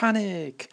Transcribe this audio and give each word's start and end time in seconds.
Panik! 0.00 0.68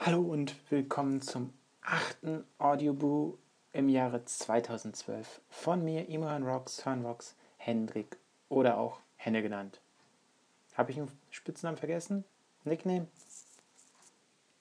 Hallo 0.00 0.20
und 0.20 0.54
willkommen 0.70 1.22
zum 1.22 1.54
achten 1.80 2.44
Audioboo 2.58 3.38
im 3.72 3.88
Jahre 3.88 4.22
2012 4.22 5.40
von 5.48 5.82
mir, 5.82 6.06
Imran 6.10 6.42
Rocks, 6.42 6.86
Rocks, 6.86 7.34
Hendrik 7.56 8.18
oder 8.50 8.76
auch 8.76 9.00
Henne 9.16 9.40
genannt. 9.40 9.80
Habe 10.74 10.90
ich 10.90 10.98
einen 10.98 11.10
Spitznamen 11.30 11.78
vergessen? 11.78 12.24
Nickname? 12.64 13.06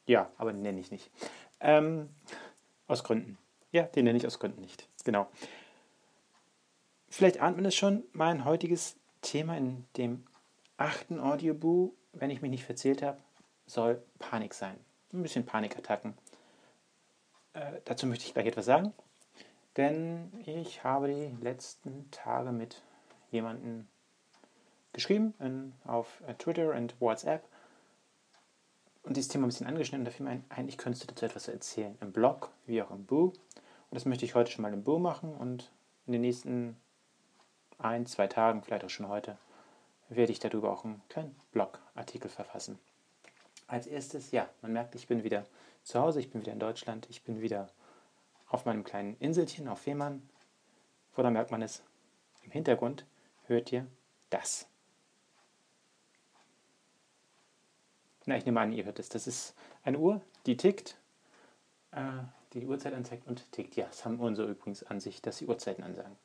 Ja, 0.06 0.32
aber 0.38 0.54
nenne 0.54 0.80
ich 0.80 0.90
nicht. 0.90 1.12
Ähm, 1.60 2.08
aus 2.88 3.04
Gründen. 3.04 3.38
Ja, 3.74 3.84
den 3.84 4.06
nenne 4.06 4.18
ich 4.18 4.26
aus 4.26 4.40
Gründen 4.40 4.62
nicht. 4.62 4.88
Genau. 5.04 5.28
Vielleicht 7.10 7.42
ahnt 7.42 7.58
man 7.58 7.66
es 7.66 7.76
schon, 7.76 8.06
mein 8.14 8.46
heutiges 8.46 8.96
Thema 9.22 9.58
in 9.58 9.84
dem 9.98 10.24
achten 10.78 11.20
Audioboo, 11.20 11.94
wenn 12.14 12.30
ich 12.30 12.42
mich 12.42 12.52
nicht 12.52 12.66
verzählt 12.66 13.02
habe, 13.02 13.18
soll 13.66 14.02
Panik 14.20 14.54
sein. 14.54 14.78
Ein 15.14 15.24
bisschen 15.24 15.46
Panikattacken. 15.46 16.14
Äh, 17.54 17.80
dazu 17.86 18.06
möchte 18.08 18.26
ich 18.26 18.34
gleich 18.34 18.48
etwas 18.48 18.66
sagen, 18.66 18.94
denn 19.78 20.32
ich 20.46 20.84
habe 20.84 21.08
die 21.08 21.44
letzten 21.44 22.10
Tage 22.12 22.52
mit 22.52 22.82
jemandem 23.32 23.88
geschrieben 24.94 25.34
in, 25.40 25.74
auf 25.86 26.22
äh, 26.28 26.34
Twitter 26.36 26.74
und 26.74 27.00
WhatsApp 27.00 27.44
und 29.04 29.16
dieses 29.16 29.30
Thema 29.30 29.46
ein 29.46 29.50
bisschen 29.50 29.68
angeschnitten 29.68 30.02
und 30.02 30.06
da 30.06 30.12
fiel 30.12 30.26
mir 30.26 30.32
ein, 30.32 30.46
eigentlich 30.50 30.78
könntest 30.78 31.04
du 31.04 31.08
dazu 31.08 31.26
etwas 31.26 31.48
erzählen. 31.48 31.98
Im 32.02 32.12
Blog 32.12 32.52
wie 32.66 32.82
auch 32.82 32.92
im 32.92 33.06
Boo. 33.06 33.28
Und 33.28 33.36
das 33.92 34.06
möchte 34.06 34.26
ich 34.26 34.36
heute 34.36 34.52
schon 34.52 34.64
mal 34.64 34.74
im 34.74 34.84
Boo 34.84 35.00
machen 35.00 35.34
und 35.36 35.72
in 36.08 36.14
den 36.14 36.22
nächsten 36.22 36.76
ein, 37.78 38.06
zwei 38.06 38.28
Tagen, 38.28 38.64
vielleicht 38.64 38.84
auch 38.84 38.90
schon 38.90 39.08
heute, 39.08 39.38
werde 40.10 40.32
ich 40.32 40.40
darüber 40.40 40.72
auch 40.72 40.86
einen 40.86 41.02
kleinen 41.10 41.36
Blogartikel 41.52 42.30
verfassen. 42.30 42.80
Als 43.68 43.88
erstes, 43.88 44.32
ja, 44.32 44.48
man 44.62 44.74
merkt, 44.74 44.96
ich 44.96 45.08
bin 45.08 45.24
wieder 45.24 45.46
zu 45.84 46.00
Hause, 46.00 46.20
ich 46.20 46.30
bin 46.30 46.42
wieder 46.42 46.54
in 46.54 46.60
Deutschland, 46.60 47.08
ich 47.10 47.24
bin 47.24 47.42
wieder 47.42 47.70
auf 48.48 48.66
meinem 48.66 48.84
kleinen 48.84 49.18
Inselchen 49.20 49.68
auf 49.68 49.80
Fehmarn. 49.80 50.28
Woran 51.16 51.34
merkt 51.34 51.52
man 51.52 51.62
es? 51.62 51.82
Im 52.44 52.52
Hintergrund 52.52 53.06
hört 53.48 53.72
ihr 53.72 53.88
das. 54.30 54.68
Na, 58.26 58.38
ich 58.38 58.46
nehme 58.46 58.60
an, 58.60 58.72
ihr 58.72 58.86
hört 58.86 59.00
es. 59.00 59.10
Das 59.10 59.28
ist 59.28 59.56
eine 59.84 60.00
Uhr, 60.00 60.22
die 60.46 60.58
tickt, 60.58 60.98
äh, 61.92 62.02
die 62.54 62.60
die 62.60 62.68
Uhrzeit 62.68 62.94
anzeigt 62.94 63.28
und 63.28 63.52
tickt. 63.52 63.76
Ja, 63.76 63.86
das 63.86 64.06
haben 64.06 64.20
unsere 64.20 64.50
übrigens 64.50 64.84
an 64.84 65.00
sich, 65.00 65.22
dass 65.22 65.38
sie 65.38 65.48
Uhrzeiten 65.48 65.84
ansagen. 65.84 66.16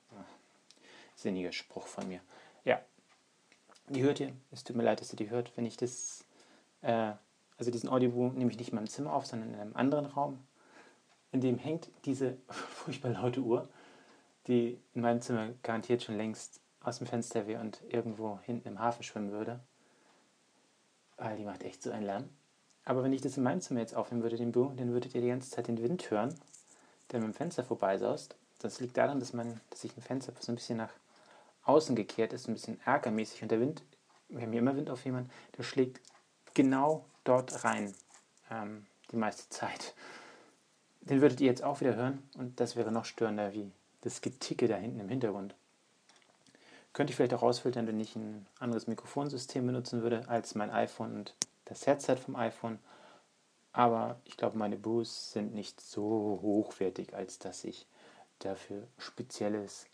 Sinniger 1.15 1.53
Spruch 1.53 1.87
von 1.87 2.09
mir. 2.09 2.21
Ja, 2.65 2.81
die 3.91 4.03
hört 4.03 4.21
ihr. 4.21 4.33
Es 4.53 4.65
tut 4.65 4.77
mir 4.77 4.85
leid, 4.85 5.01
dass 5.01 5.13
ihr 5.13 5.17
die 5.17 5.31
hört. 5.31 5.53
Wenn 5.57 5.67
ich 5.67 5.77
das, 5.77 6.25
äh, 6.83 7.13
also 7.59 7.71
diesen 7.71 7.89
Audioboom 7.89 8.35
nehme 8.35 8.51
ich 8.51 8.59
nicht 8.59 8.71
in 8.71 8.77
meinem 8.77 8.89
Zimmer 8.89 9.13
auf, 9.13 9.27
sondern 9.27 9.53
in 9.53 9.61
einem 9.61 9.77
anderen 9.77 10.07
Raum. 10.07 10.39
In 11.33 11.41
dem 11.41 11.59
hängt 11.59 11.91
diese 12.05 12.37
furchtbar 12.49 13.11
laute 13.11 13.41
Uhr, 13.41 13.69
die 14.47 14.81
in 14.95 15.03
meinem 15.03 15.21
Zimmer 15.21 15.51
garantiert 15.63 16.03
schon 16.03 16.17
längst 16.17 16.61
aus 16.83 16.99
dem 16.99 17.07
Fenster 17.07 17.47
wäre 17.47 17.61
und 17.61 17.83
irgendwo 17.89 18.39
hinten 18.45 18.69
im 18.69 18.79
Hafen 18.79 19.03
schwimmen 19.03 19.33
würde. 19.33 19.61
Weil 21.17 21.37
die 21.37 21.45
macht 21.45 21.63
echt 21.65 21.83
so 21.83 21.91
einen 21.91 22.07
Lärm. 22.07 22.29
Aber 22.85 23.03
wenn 23.03 23.13
ich 23.13 23.21
das 23.21 23.37
in 23.37 23.43
meinem 23.43 23.61
Zimmer 23.61 23.81
jetzt 23.81 23.95
aufnehmen 23.95 24.23
würde, 24.23 24.37
den 24.37 24.53
Boom, 24.53 24.77
dann 24.77 24.93
würdet 24.93 25.15
ihr 25.15 25.21
die 25.21 25.29
ganze 25.29 25.51
Zeit 25.51 25.69
den 25.69 25.83
Wind 25.83 26.11
hören, 26.11 26.35
der 27.11 27.21
mit 27.21 27.29
dem 27.29 27.35
Fenster 27.35 27.65
vorbeisaust. 27.65 28.37
Das 28.61 28.81
liegt 28.81 28.97
daran, 28.97 29.21
dass, 29.21 29.33
man, 29.33 29.61
dass 29.69 29.85
ich 29.85 29.97
ein 29.97 30.03
Fenster 30.03 30.33
so 30.39 30.53
ein 30.53 30.55
bisschen 30.55 30.79
nach 30.79 30.93
außen 31.71 31.97
gekehrt 31.97 32.33
ist, 32.33 32.49
ein 32.49 32.55
bisschen 32.55 32.81
ärgermäßig. 32.85 33.43
Und 33.43 33.51
der 33.51 33.61
Wind, 33.61 33.83
wir 34.29 34.43
haben 34.43 34.53
hier 34.53 34.61
immer 34.61 34.77
Wind 34.77 34.91
auf 34.91 35.05
jemanden, 35.05 35.31
der 35.57 35.63
schlägt 35.63 36.01
genau 36.55 37.07
dort 37.25 37.65
rein, 37.65 37.95
ähm, 38.51 38.87
die 39.11 39.17
meiste 39.17 39.49
Zeit. 39.49 39.95
Den 41.01 41.21
würdet 41.21 41.41
ihr 41.41 41.47
jetzt 41.47 41.65
auch 41.65 41.81
wieder 41.81 41.97
hören 41.97 42.23
und 42.37 42.61
das 42.61 42.77
wäre 42.77 42.93
noch 42.93 43.05
störender 43.05 43.53
wie 43.55 43.71
das 44.03 44.21
Geticke 44.21 44.69
da 44.69 44.77
hinten 44.77 45.01
im 45.01 45.09
Hintergrund. 45.09 45.55
Könnte 46.93 47.13
ich 47.13 47.17
vielleicht 47.17 47.35
auch 47.35 47.43
rausfiltern, 47.43 47.87
wenn 47.87 48.01
ich 48.01 48.17
ein 48.17 48.47
anderes 48.59 48.87
Mikrofonsystem 48.87 49.65
benutzen 49.65 50.03
würde 50.03 50.29
als 50.29 50.55
mein 50.55 50.71
iPhone 50.71 51.15
und 51.15 51.35
das 51.65 51.87
Headset 51.87 52.17
vom 52.17 52.37
iPhone. 52.37 52.79
Aber 53.73 54.21
ich 54.25 54.37
glaube, 54.37 54.59
meine 54.59 54.77
Boos 54.77 55.33
sind 55.33 55.55
nicht 55.55 55.81
so 55.81 56.41
hochwertig, 56.43 57.15
als 57.15 57.39
dass 57.39 57.63
ich 57.63 57.87
dafür 58.41 58.89
spezielles 58.99 59.87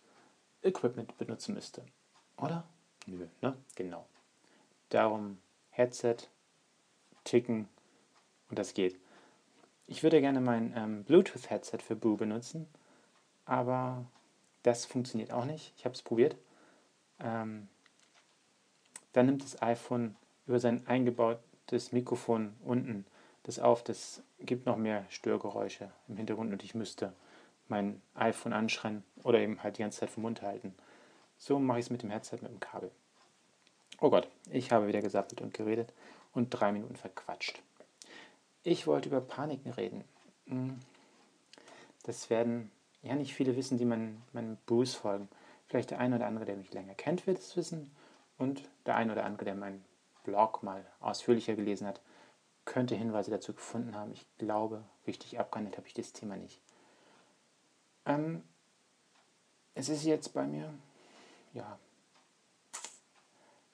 Equipment 0.63 1.17
benutzen 1.19 1.55
müsste. 1.55 1.85
Oder? 2.37 2.65
Nö, 3.07 3.27
ne? 3.41 3.57
Genau. 3.75 4.07
Darum 4.89 5.39
Headset, 5.71 6.17
Ticken 7.25 7.69
und 8.49 8.59
das 8.59 8.75
geht. 8.75 8.99
Ich 9.87 10.03
würde 10.03 10.21
gerne 10.21 10.41
mein 10.41 10.73
ähm, 10.77 11.05
Bluetooth-Headset 11.05 11.79
für 11.79 11.97
Boo 11.97 12.17
benutzen, 12.17 12.67
aber 13.45 14.05
das 14.63 14.85
funktioniert 14.85 15.33
auch 15.33 15.45
nicht. 15.45 15.73
Ich 15.77 15.85
habe 15.85 15.95
es 15.95 16.03
probiert. 16.03 16.37
Ähm, 17.21 17.69
dann 19.13 19.27
nimmt 19.27 19.45
das 19.45 19.63
iPhone 19.63 20.17
über 20.47 20.59
sein 20.59 20.87
eingebautes 20.87 21.93
Mikrofon 21.93 22.57
unten 22.65 23.07
das 23.45 23.59
auf. 23.59 23.85
Das 23.85 24.23
gibt 24.41 24.67
noch 24.67 24.77
mehr 24.77 25.05
Störgeräusche 25.09 25.91
im 26.09 26.17
Hintergrund 26.17 26.53
und 26.53 26.65
ich 26.65 26.75
müsste 26.75 27.13
mein 27.69 28.03
iPhone 28.15 28.53
anschreien 28.53 29.05
oder 29.23 29.41
eben 29.41 29.63
halt 29.63 29.79
die 29.79 29.83
ganze 29.83 30.01
Zeit 30.01 30.11
vom 30.11 30.23
Mund 30.23 30.43
halten. 30.43 30.75
So 31.39 31.59
mache 31.59 31.79
ich 31.79 31.87
es 31.87 31.91
mit 31.91 32.03
dem 32.03 32.11
Headset 32.11 32.39
mit 32.43 32.51
dem 32.51 32.61
Kabel. 32.61 32.91
Oh 34.01 34.11
Gott, 34.11 34.29
ich 34.51 34.73
habe 34.73 34.89
wieder 34.89 35.01
gesappelt 35.01 35.41
und 35.41 35.55
geredet 35.55 35.93
und 36.33 36.51
drei 36.51 36.73
Minuten 36.73 36.97
verquatscht. 36.97 37.63
Ich 38.63 38.87
wollte 38.87 39.09
über 39.09 39.21
Paniken 39.21 39.73
reden. 39.73 40.05
Hm. 40.47 40.79
Das 42.03 42.31
werden 42.31 42.71
ja 43.03 43.15
nicht 43.15 43.35
viele 43.35 43.57
wissen, 43.57 43.79
die 43.79 43.85
meinen 43.85 44.23
mein 44.33 44.59
Bruce 44.67 44.95
folgen. 44.95 45.29
Vielleicht 45.67 45.91
der 45.91 45.99
eine 45.99 46.17
oder 46.17 46.27
andere, 46.27 46.45
der 46.45 46.57
mich 46.57 46.73
länger 46.73 46.95
kennt, 46.95 47.27
wird 47.27 47.39
es 47.39 47.57
wissen. 47.57 47.91
Und 48.39 48.69
der 48.85 48.97
eine 48.97 49.13
oder 49.13 49.25
andere, 49.25 49.45
der 49.45 49.55
meinen 49.55 49.85
Blog 50.25 50.63
mal 50.63 50.85
ausführlicher 51.01 51.55
gelesen 51.55 51.87
hat, 51.87 52.01
könnte 52.65 52.95
Hinweise 52.95 53.31
dazu 53.31 53.55
gefunden 53.55 53.95
haben. 53.95 54.13
Ich 54.13 54.27
glaube, 54.39 54.85
richtig 55.07 55.39
abgehandelt 55.39 55.79
habe 55.79 55.87
ich 55.87 55.95
das 55.95 56.13
Thema 56.13 56.37
nicht. 56.37 56.61
Ähm, 58.07 58.43
es 59.75 59.89
ist 59.89 60.05
jetzt 60.05 60.33
bei 60.33 60.47
mir, 60.47 60.73
ja, 61.53 61.79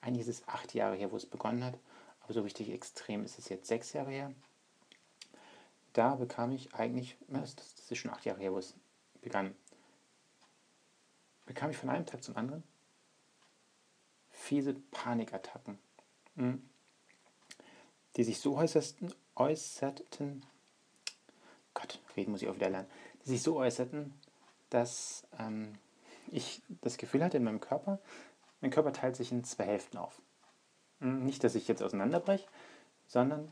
eigentlich 0.01 0.27
ist 0.27 0.41
es 0.41 0.47
acht 0.47 0.73
Jahre 0.73 0.95
her, 0.95 1.11
wo 1.11 1.15
es 1.15 1.25
begonnen 1.25 1.63
hat, 1.63 1.77
aber 2.21 2.33
so 2.33 2.41
richtig 2.41 2.69
extrem 2.69 3.23
ist 3.23 3.39
es 3.39 3.47
jetzt 3.47 3.67
sechs 3.67 3.93
Jahre 3.93 4.11
her. 4.11 4.33
Da 5.93 6.15
bekam 6.15 6.51
ich 6.51 6.73
eigentlich, 6.73 7.17
das 7.27 7.55
ist 7.89 7.97
schon 7.97 8.11
acht 8.11 8.25
Jahre 8.25 8.41
her, 8.41 8.51
wo 8.51 8.57
es 8.57 8.73
begann, 9.21 9.55
bekam 11.45 11.69
ich 11.69 11.77
von 11.77 11.89
einem 11.89 12.05
Tag 12.05 12.23
zum 12.23 12.35
anderen 12.35 12.63
fiese 14.29 14.73
Panikattacken, 14.73 15.77
hm, 16.35 16.67
die 18.17 18.23
sich 18.23 18.39
so 18.39 18.57
äußerten, 18.57 19.13
äußerten, 19.35 20.45
Gott, 21.73 22.01
reden 22.17 22.31
muss 22.31 22.41
ich 22.41 22.49
auch 22.49 22.55
wieder 22.55 22.69
lernen, 22.69 22.89
die 23.23 23.29
sich 23.29 23.41
so 23.41 23.57
äußerten, 23.57 24.13
dass 24.73 25.27
ähm, 25.39 25.75
ich 26.31 26.61
das 26.81 26.97
Gefühl 26.97 27.23
hatte 27.23 27.37
in 27.37 27.43
meinem 27.43 27.59
Körper, 27.59 27.99
mein 28.59 28.71
Körper 28.71 28.91
teilt 28.91 29.15
sich 29.15 29.31
in 29.31 29.43
zwei 29.43 29.65
Hälften 29.65 29.97
auf. 29.97 30.19
Hm, 30.99 31.25
nicht, 31.25 31.43
dass 31.43 31.53
ich 31.53 31.67
jetzt 31.67 31.83
auseinanderbreche, 31.83 32.47
sondern 33.07 33.51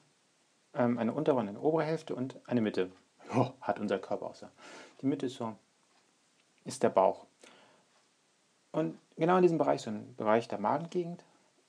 ähm, 0.73 0.97
eine 0.97 1.13
untere 1.13 1.35
und 1.35 1.47
eine 1.47 1.59
obere 1.59 1.83
Hälfte 1.83 2.15
und 2.15 2.39
eine 2.47 2.61
Mitte. 2.61 2.91
Oh, 3.35 3.51
hat 3.61 3.79
unser 3.79 3.99
Körper 3.99 4.25
auch 4.25 4.35
so. 4.35 4.47
Die 5.01 5.05
Mitte 5.05 5.27
ist 5.27 5.35
so, 5.35 5.55
ist 6.65 6.83
der 6.83 6.89
Bauch. 6.89 7.25
Und 8.71 8.97
genau 9.15 9.37
in 9.37 9.43
diesem 9.43 9.57
Bereich, 9.57 9.81
so 9.81 9.89
im 9.89 10.15
Bereich 10.15 10.47
der 10.47 10.59
Magengegend, 10.59 11.23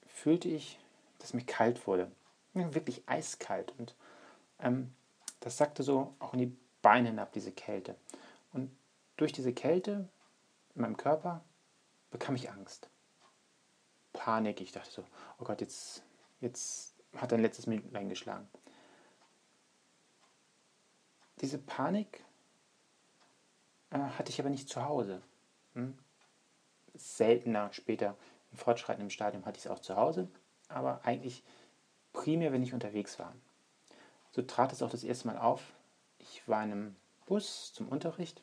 fühlte 0.07 0.49
ich, 0.49 0.79
dass 1.19 1.35
mir 1.35 1.45
kalt 1.45 1.87
wurde. 1.87 2.11
Wirklich 2.55 3.03
eiskalt. 3.07 3.73
Und 3.79 3.95
ähm, 4.61 4.93
das 5.41 5.57
sagte 5.57 5.83
so 5.83 6.15
auch 6.19 6.33
in 6.33 6.39
die 6.41 6.57
Beine 6.81 7.11
hinab, 7.11 7.33
diese 7.33 7.53
Kälte. 7.53 7.95
Durch 9.23 9.33
diese 9.33 9.53
Kälte 9.53 10.09
in 10.75 10.83
meinem 10.83 10.97
Körper 10.97 11.45
bekam 12.11 12.35
ich 12.35 12.51
Angst. 12.51 12.91
Panik. 14.13 14.61
Ich 14.61 14.73
dachte 14.73 14.91
so, 14.91 15.05
oh 15.39 15.45
Gott, 15.45 15.61
jetzt, 15.61 16.03
jetzt 16.41 16.97
hat 17.17 17.33
ein 17.33 17.41
letztes 17.41 17.69
Minuten 17.69 17.95
eingeschlagen. 17.95 18.49
Diese 21.41 21.57
Panik 21.57 22.25
äh, 23.91 23.99
hatte 24.01 24.31
ich 24.31 24.41
aber 24.41 24.51
nicht 24.51 24.69
zu 24.69 24.85
Hause. 24.85 25.23
Hm? 25.75 25.97
Seltener 26.95 27.73
später 27.73 28.17
im 28.51 28.59
fortschreitenden 28.59 29.11
Stadium 29.11 29.47
hatte 29.47 29.57
ich 29.57 29.67
es 29.67 29.71
auch 29.71 29.79
zu 29.79 29.95
Hause, 29.95 30.27
aber 30.67 31.05
eigentlich 31.05 31.45
primär, 32.13 32.51
wenn 32.51 32.65
ich 32.65 32.75
unterwegs 32.75 33.21
war. 33.21 33.33
So 34.33 34.43
trat 34.43 34.73
es 34.73 34.83
auch 34.83 34.91
das 34.91 35.05
erste 35.05 35.29
Mal 35.29 35.39
auf. 35.39 35.63
Ich 36.19 36.49
war 36.49 36.65
in 36.65 36.73
einem 36.73 36.97
Bus 37.27 37.73
zum 37.73 37.87
Unterricht 37.87 38.43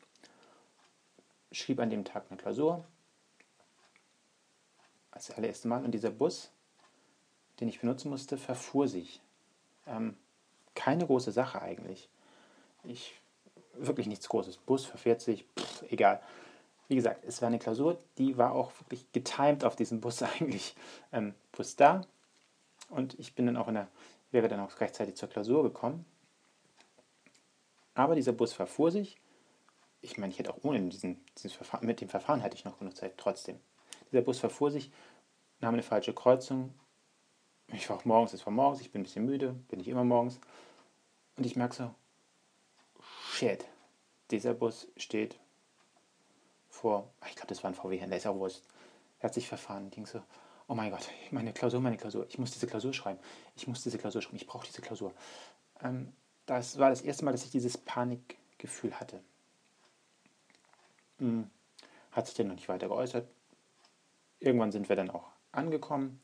schrieb 1.52 1.80
an 1.80 1.90
dem 1.90 2.06
Tag 2.06 2.26
eine 2.30 2.38
Klausur. 2.38 2.86
Als 5.12 5.32
allererste 5.32 5.68
Mal. 5.68 5.84
Und 5.84 5.92
dieser 5.92 6.12
Bus, 6.12 6.52
den 7.60 7.68
ich 7.68 7.80
benutzen 7.80 8.10
musste, 8.10 8.38
verfuhr 8.38 8.88
sich. 8.88 9.22
Ähm, 9.88 10.18
keine 10.76 11.06
große 11.06 11.32
Sache 11.32 11.62
eigentlich. 11.62 12.10
Ich, 12.84 13.20
wirklich 13.74 14.08
nichts 14.08 14.30
Großes. 14.30 14.58
Bus 14.58 14.86
verfährt 14.86 15.22
sich, 15.22 15.46
pff, 15.58 15.84
egal. 15.92 16.22
Wie 16.88 16.96
gesagt, 16.96 17.24
es 17.26 17.42
war 17.42 17.48
eine 17.48 17.60
Klausur, 17.60 17.98
die 18.18 18.38
war 18.38 18.54
auch 18.54 18.72
wirklich 18.80 19.12
getimed 19.12 19.64
auf 19.64 19.76
diesen 19.76 20.02
Bus 20.02 20.22
eigentlich. 20.24 20.76
Ähm, 21.12 21.34
Bus 21.52 21.76
da 21.76 22.02
und 22.90 23.18
ich 23.20 23.36
bin 23.36 23.46
dann 23.46 23.58
auch 23.58 23.68
in 23.68 23.76
der, 23.76 23.88
wäre 24.32 24.48
dann 24.48 24.60
auch 24.60 24.80
rechtzeitig 24.80 25.16
zur 25.16 25.30
Klausur 25.30 25.64
gekommen. 25.64 26.06
Aber 27.94 28.16
dieser 28.16 28.32
Bus 28.32 28.54
verfuhr 28.54 28.92
sich. 28.92 29.18
Ich 30.02 30.18
meine, 30.18 30.32
ich 30.32 30.40
hätte 30.40 30.54
auch 30.54 30.64
ohne 30.64 30.82
diesen, 30.82 31.24
dieses 31.38 31.54
Verfahren, 31.54 31.86
mit 31.86 32.02
dem 32.02 32.10
Verfahren 32.10 32.42
hätte 32.42 32.56
ich 32.56 32.66
noch 32.66 32.80
genug 32.80 32.96
Zeit, 32.96 33.18
trotzdem. 33.18 33.60
Dieser 34.12 34.22
Bus 34.22 34.40
verfuhr 34.40 34.72
sich, 34.72 34.92
nahm 35.60 35.74
eine 35.74 35.84
falsche 35.84 36.14
Kreuzung. 36.14 36.74
Ich 37.68 37.90
war 37.90 37.98
auch 37.98 38.06
morgens, 38.06 38.34
es 38.34 38.46
war 38.46 38.54
morgens, 38.54 38.82
ich 38.82 38.92
bin 38.92 39.02
ein 39.02 39.04
bisschen 39.04 39.26
müde, 39.26 39.54
bin 39.68 39.80
ich 39.80 39.88
immer 39.88 40.04
morgens. 40.04 40.40
Und 41.36 41.46
ich 41.46 41.56
merke 41.56 41.76
so, 41.76 41.96
shit, 43.32 43.66
dieser 44.32 44.54
Bus 44.54 44.88
steht 44.98 45.40
vor, 46.70 47.12
ich 47.28 47.36
glaube, 47.36 47.48
das 47.48 47.64
war 47.64 47.72
ein 47.72 47.76
VW-Händler, 47.76 48.18
ist 48.18 48.28
auch 48.28 48.36
wurscht. 48.36 48.62
Er 49.20 49.26
hat 49.26 49.34
sich 49.34 49.48
verfahren, 49.48 49.90
ging 49.90 50.06
so, 50.06 50.22
oh 50.68 50.76
mein 50.76 50.92
Gott, 50.92 51.10
meine 51.32 51.52
Klausur, 51.52 51.82
meine 51.82 51.98
Klausur, 51.98 52.26
ich 52.30 52.38
muss 52.38 52.52
diese 52.52 52.68
Klausur 52.68 52.94
schreiben, 52.94 53.20
ich 53.56 53.68
muss 53.68 53.84
diese 53.84 53.98
Klausur 53.98 54.22
schreiben, 54.22 54.38
ich 54.38 54.48
brauche 54.48 54.66
diese 54.66 54.82
Klausur. 54.82 55.14
Ähm, 55.82 56.14
das 56.46 56.78
war 56.78 56.90
das 56.90 57.02
erste 57.02 57.26
Mal, 57.26 57.32
dass 57.32 57.44
ich 57.44 57.52
dieses 57.52 57.78
Panikgefühl 57.78 59.00
hatte. 59.00 59.22
Hm, 61.20 61.50
hat 62.12 62.28
sich 62.28 62.36
dann 62.36 62.48
noch 62.48 62.56
nicht 62.56 62.70
weiter 62.70 62.88
geäußert. 62.88 63.28
Irgendwann 64.40 64.72
sind 64.72 64.90
wir 64.90 64.96
dann 64.96 65.10
auch 65.10 65.28
angekommen. 65.52 66.22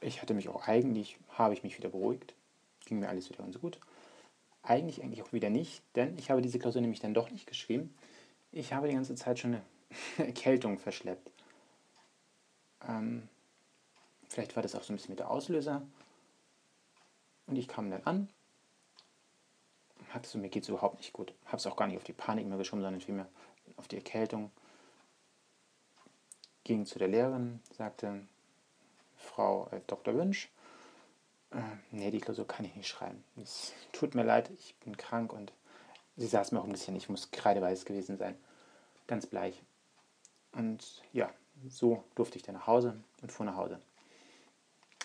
Ich 0.00 0.22
hatte 0.22 0.34
mich 0.34 0.48
auch 0.48 0.66
eigentlich, 0.68 1.18
habe 1.30 1.54
ich 1.54 1.64
mich 1.64 1.76
wieder 1.76 1.88
beruhigt. 1.88 2.34
Ging 2.86 3.00
mir 3.00 3.08
alles 3.08 3.28
wieder 3.28 3.42
ganz 3.42 3.58
gut. 3.60 3.80
Eigentlich, 4.62 5.02
eigentlich 5.02 5.22
auch 5.22 5.32
wieder 5.32 5.50
nicht, 5.50 5.82
denn 5.96 6.16
ich 6.18 6.30
habe 6.30 6.42
diese 6.42 6.58
Klausur 6.58 6.80
nämlich 6.80 7.00
dann 7.00 7.14
doch 7.14 7.30
nicht 7.30 7.46
geschrieben. 7.46 7.94
Ich 8.52 8.72
habe 8.72 8.88
die 8.88 8.94
ganze 8.94 9.14
Zeit 9.14 9.38
schon 9.38 9.54
eine 9.54 9.62
Erkältung 10.18 10.78
verschleppt. 10.78 11.30
Ähm, 12.86 13.28
vielleicht 14.28 14.54
war 14.56 14.62
das 14.62 14.74
auch 14.74 14.82
so 14.82 14.92
ein 14.92 14.96
bisschen 14.96 15.12
mit 15.12 15.18
der 15.18 15.30
Auslöser. 15.30 15.82
Und 17.46 17.56
ich 17.56 17.66
kam 17.66 17.90
dann 17.90 18.04
an, 18.04 18.28
hatte 20.10 20.28
so, 20.28 20.38
mir 20.38 20.48
geht 20.48 20.62
es 20.62 20.68
überhaupt 20.68 20.98
nicht 20.98 21.12
gut. 21.12 21.34
Habe 21.46 21.56
es 21.56 21.66
auch 21.66 21.76
gar 21.76 21.86
nicht 21.86 21.96
auf 21.96 22.04
die 22.04 22.12
Panik 22.12 22.46
mehr 22.46 22.58
geschoben, 22.58 22.82
sondern 22.82 23.00
vielmehr 23.00 23.28
auf 23.76 23.88
die 23.88 23.96
Erkältung. 23.96 24.50
Ging 26.64 26.86
zu 26.86 26.98
der 26.98 27.08
Lehrerin, 27.08 27.60
sagte, 27.76 28.26
Frau 29.16 29.68
äh, 29.70 29.80
Dr. 29.86 30.14
Wünsch, 30.14 30.50
äh, 31.50 31.60
nee, 31.90 32.10
die 32.10 32.20
Klausur 32.20 32.46
kann 32.46 32.64
ich 32.64 32.74
nicht 32.74 32.88
schreiben. 32.88 33.24
Es 33.40 33.72
tut 33.92 34.14
mir 34.14 34.22
leid, 34.22 34.50
ich 34.50 34.74
bin 34.84 34.96
krank 34.96 35.32
und 35.32 35.52
sie 36.16 36.26
saß 36.26 36.52
mir 36.52 36.60
auch 36.60 36.64
ein 36.64 36.72
bisschen, 36.72 36.96
ich 36.96 37.08
muss 37.08 37.30
kreideweiß 37.30 37.84
gewesen 37.84 38.18
sein. 38.18 38.36
Ganz 39.06 39.26
bleich. 39.26 39.62
Und 40.52 41.02
ja, 41.12 41.32
so 41.68 42.04
durfte 42.14 42.36
ich 42.36 42.42
dann 42.42 42.54
nach 42.54 42.66
Hause 42.66 43.02
und 43.22 43.32
fuhr 43.32 43.46
nach 43.46 43.56
Hause. 43.56 43.80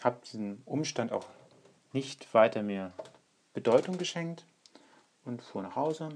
Habe 0.04 0.20
diesen 0.26 0.62
Umstand 0.66 1.12
auch 1.12 1.26
nicht 1.94 2.34
weiter 2.34 2.64
mir 2.64 2.92
Bedeutung 3.54 3.98
geschenkt 3.98 4.46
und 5.26 5.42
fuhr 5.42 5.64
nach 5.64 5.76
Hause. 5.76 6.10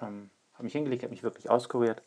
Ähm, 0.00 0.30
habe 0.54 0.64
mich 0.64 0.72
hingelegt, 0.72 1.02
habe 1.02 1.12
mich 1.12 1.22
wirklich 1.22 1.50
auskuriert. 1.50 2.02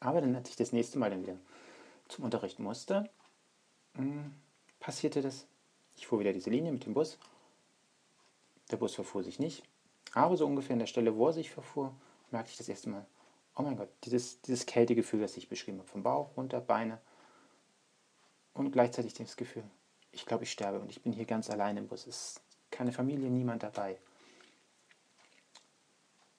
Aber 0.00 0.20
dann, 0.20 0.34
als 0.34 0.48
ich 0.48 0.56
das 0.56 0.72
nächste 0.72 0.98
Mal 0.98 1.10
dann 1.10 1.22
wieder 1.22 1.36
zum 2.08 2.24
Unterricht 2.24 2.58
musste, 2.58 3.08
hm, 3.94 4.34
passierte 4.80 5.20
das. 5.22 5.46
Ich 5.96 6.06
fuhr 6.06 6.20
wieder 6.20 6.32
diese 6.32 6.50
Linie 6.50 6.72
mit 6.72 6.86
dem 6.86 6.94
Bus. 6.94 7.18
Der 8.70 8.76
Bus 8.76 8.94
verfuhr 8.94 9.22
sich 9.22 9.38
nicht. 9.38 9.62
Aber 10.14 10.36
so 10.36 10.46
ungefähr 10.46 10.74
an 10.74 10.80
der 10.80 10.86
Stelle, 10.86 11.16
wo 11.16 11.28
er 11.28 11.32
sich 11.32 11.50
verfuhr, 11.50 11.94
merkte 12.30 12.52
ich 12.52 12.58
das 12.58 12.68
erste 12.68 12.88
Mal, 12.88 13.06
oh 13.56 13.62
mein 13.62 13.76
Gott, 13.76 13.90
dieses, 14.04 14.40
dieses 14.42 14.66
Kältegefühl, 14.66 15.20
das 15.20 15.36
ich 15.36 15.48
beschrieben 15.48 15.78
habe, 15.78 15.88
vom 15.88 16.02
Bauch 16.02 16.36
runter, 16.36 16.60
Beine 16.60 17.00
und 18.54 18.72
gleichzeitig 18.72 19.14
das 19.14 19.36
Gefühl, 19.36 19.64
ich 20.12 20.26
glaube, 20.26 20.44
ich 20.44 20.50
sterbe 20.50 20.80
und 20.80 20.90
ich 20.90 21.02
bin 21.02 21.12
hier 21.12 21.26
ganz 21.26 21.50
allein 21.50 21.76
im 21.76 21.86
Bus. 21.86 22.06
Es 22.06 22.40
keine 22.70 22.92
Familie, 22.92 23.30
niemand 23.30 23.62
dabei. 23.62 23.98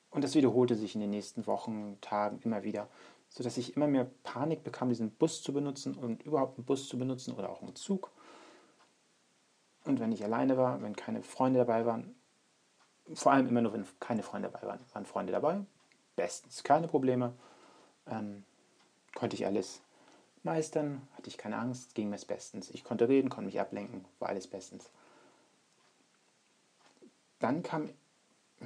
Und 0.10 0.24
das 0.24 0.36
wiederholte 0.36 0.76
sich 0.76 0.96
in 0.96 1.02
den 1.02 1.10
nächsten 1.10 1.48
Wochen, 1.48 1.98
Tagen 2.02 2.40
immer 2.44 2.64
wieder, 2.64 2.90
sodass 3.30 3.58
ich 3.58 3.76
immer 3.76 3.88
mehr 3.88 4.10
Panik 4.24 4.64
bekam, 4.64 4.90
diesen 4.90 5.12
Bus 5.12 5.42
zu 5.42 5.54
benutzen 5.54 5.96
und 5.96 6.24
überhaupt 6.24 6.58
einen 6.58 6.66
Bus 6.66 6.88
zu 6.88 6.98
benutzen 6.98 7.34
oder 7.34 7.50
auch 7.50 7.62
einen 7.62 7.76
Zug. 7.76 8.12
Und 9.86 10.00
wenn 10.00 10.12
ich 10.12 10.24
alleine 10.24 10.58
war, 10.58 10.82
wenn 10.82 10.96
keine 10.96 11.24
Freunde 11.24 11.60
dabei 11.60 11.86
waren, 11.86 12.14
vor 13.14 13.32
allem 13.32 13.48
immer 13.48 13.62
nur, 13.62 13.74
wenn 13.74 13.86
keine 14.00 14.22
Freunde 14.22 14.50
dabei 14.50 14.68
waren, 14.68 14.80
waren 14.94 15.06
Freunde 15.06 15.32
dabei, 15.32 15.62
bestens, 16.16 16.64
keine 16.64 16.88
Probleme, 16.88 17.34
ähm, 18.08 18.44
konnte 19.16 19.36
ich 19.36 19.46
alles 19.46 19.82
meistern, 20.44 21.08
hatte 21.16 21.30
ich 21.30 21.38
keine 21.38 21.58
Angst, 21.58 21.96
ging 21.96 22.10
mir 22.10 22.16
es 22.16 22.26
bestens. 22.26 22.70
Ich 22.70 22.84
konnte 22.84 23.08
reden, 23.08 23.30
konnte 23.30 23.46
mich 23.46 23.60
ablenken, 23.60 24.06
war 24.20 24.30
alles 24.30 24.48
bestens. 24.48 24.90
Dann 27.42 27.64
kam, 27.64 27.90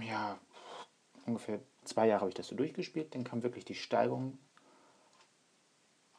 ja, 0.01 0.37
ungefähr 1.25 1.61
zwei 1.85 2.07
Jahre 2.07 2.21
habe 2.21 2.29
ich 2.29 2.35
das 2.35 2.47
so 2.47 2.55
durchgespielt, 2.55 3.15
dann 3.15 3.23
kam 3.23 3.41
wirklich 3.41 3.63
die 3.63 3.73
Steigerung. 3.73 4.37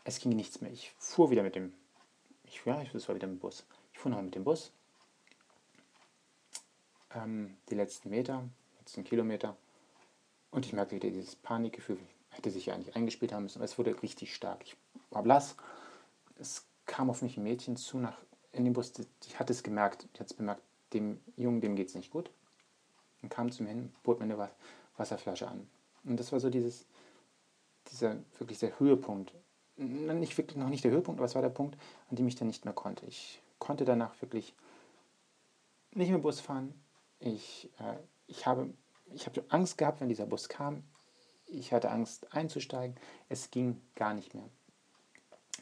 Es 0.05 0.20
ging 0.20 0.32
nichts 0.32 0.62
mehr. 0.62 0.73
Ich 0.73 0.94
fuhr 0.99 1.31
wieder 1.31 1.43
mit 1.43 1.55
dem, 1.55 1.75
ich, 2.44 2.64
ja, 2.64 2.82
das 2.93 3.08
war 3.08 3.14
wieder 3.14 3.26
mit 3.26 3.37
dem 3.37 3.41
Bus. 3.41 3.67
Ich 3.93 3.99
fuhr 3.99 4.11
nochmal 4.11 4.25
mit 4.25 4.35
dem 4.35 4.44
Bus. 4.44 4.73
Ähm, 7.14 7.58
die 7.69 7.75
letzten 7.75 8.08
Meter, 8.08 8.49
letzten 8.79 9.05
Kilometer. 9.05 9.55
Und 10.50 10.64
ich 10.64 10.73
merkte 10.73 10.97
wieder 10.97 11.11
dieses 11.11 11.37
Panikgefühl, 11.37 11.99
hätte 12.31 12.50
sich 12.50 12.67
ja 12.67 12.75
eigentlich 12.75 12.97
eingespielt 12.97 13.32
haben 13.32 13.43
müssen, 13.43 13.59
aber 13.59 13.67
es 13.67 13.76
wurde 13.76 14.02
richtig 14.02 14.35
stark. 14.35 14.62
Ich 14.64 14.76
war 15.11 15.23
blass. 15.23 15.56
Es 16.38 16.64
kam 16.87 17.11
auf 17.11 17.20
mich 17.20 17.37
ein 17.37 17.43
Mädchen 17.43 17.76
zu 17.76 17.99
nach, 17.99 18.17
in 18.52 18.64
dem 18.64 18.73
Bus, 18.73 18.94
ich 19.26 19.38
hatte 19.38 19.52
es 19.52 19.62
gemerkt, 19.62 20.06
ich 20.14 20.20
hatte 20.20 20.32
es 20.32 20.35
bemerkt, 20.35 20.62
dem 20.94 21.20
Jungen, 21.37 21.61
dem 21.61 21.76
geht 21.76 21.88
es 21.88 21.94
nicht 21.94 22.11
gut. 22.11 22.31
Und 23.23 23.29
kam 23.29 23.51
zu 23.51 23.63
mir 23.63 23.71
hin, 23.71 23.93
bot 24.03 24.19
mir 24.19 24.25
eine 24.25 24.51
Wasserflasche 24.97 25.49
an. 25.49 25.69
Und 26.05 26.19
das 26.21 26.33
war 26.33 26.41
so 26.41 26.51
dieses, 26.51 26.87
dieser 27.91 28.17
wirklich 28.39 28.59
der 28.59 28.79
Höhepunkt. 28.79 29.35
Nicht 29.77 30.39
wirklich, 30.39 30.57
noch 30.57 30.69
nicht 30.69 30.85
der 30.85 30.91
Höhepunkt, 30.91 31.21
aber 31.21 31.27
es 31.27 31.35
war 31.35 31.43
der 31.43 31.51
Punkt, 31.51 31.77
an 32.11 32.17
dem 32.17 32.29
ich 32.29 32.37
dann 32.37 32.49
nicht 32.49 32.65
mehr 32.65 32.75
konnte. 32.75 33.05
Ich 33.07 33.43
konnte 33.59 33.85
danach 33.85 34.21
wirklich 34.23 34.55
nicht 35.93 36.11
mehr 36.11 36.19
Bus 36.19 36.40
fahren. 36.40 36.73
Ich, 37.19 37.71
äh, 37.79 37.97
ich 38.26 38.47
habe 38.47 38.73
ich 39.12 39.26
habe 39.26 39.45
Angst 39.49 39.79
gehabt, 39.79 40.00
wenn 40.00 40.09
dieser 40.09 40.26
Bus 40.26 40.49
kam. 40.49 40.83
Ich 41.47 41.73
hatte 41.73 41.90
Angst 41.90 42.33
einzusteigen. 42.35 42.97
Es 43.29 43.50
ging 43.50 43.81
gar 43.95 44.14
nicht 44.14 44.35
mehr. 44.35 44.49